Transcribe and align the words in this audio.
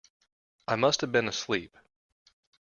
I 0.67 0.77
must 0.77 1.01
have 1.01 1.11
been 1.11 1.27
asleep. 1.27 1.77